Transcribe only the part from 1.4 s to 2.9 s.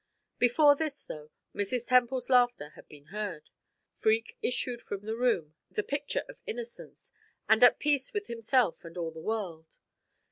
Mrs. Temple's laughter had